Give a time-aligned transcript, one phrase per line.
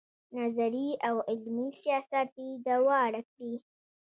[0.37, 3.53] نظري او عملي سیاست یې دواړه کړي.